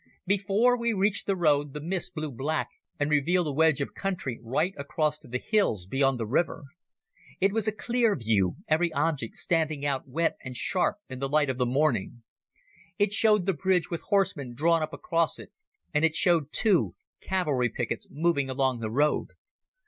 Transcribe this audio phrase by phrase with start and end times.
[0.25, 2.69] Before we reached the road the mist blew back
[2.99, 6.63] and revealed a wedge of country right across to the hills beyond the river.
[7.39, 11.51] It was a clear view, every object standing out wet and sharp in the light
[11.51, 12.23] of morning.
[12.97, 15.51] It showed the bridge with horsemen drawn up across it,
[15.93, 19.27] and it showed, too, cavalry pickets moving along the road.